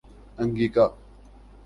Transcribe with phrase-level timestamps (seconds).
[0.39, 0.85] Angika